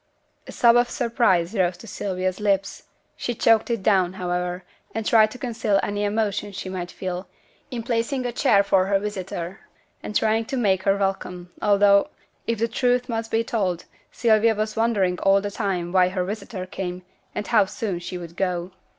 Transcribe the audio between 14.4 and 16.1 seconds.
was wondering all the time why